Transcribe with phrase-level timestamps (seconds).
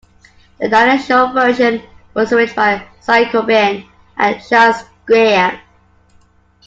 [0.59, 1.79] The Dinah Shore version
[2.15, 5.59] was arranged by Cy Coben and Charles Grean.